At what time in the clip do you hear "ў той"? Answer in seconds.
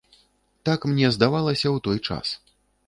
1.63-1.99